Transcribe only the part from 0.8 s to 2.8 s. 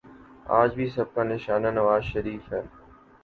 سب کا نشانہ نوازشریف ہیں۔